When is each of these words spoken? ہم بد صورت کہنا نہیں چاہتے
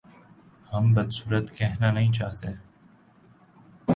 ہم 0.71 0.93
بد 0.93 1.09
صورت 1.11 1.51
کہنا 1.57 1.91
نہیں 1.91 2.11
چاہتے 2.13 2.47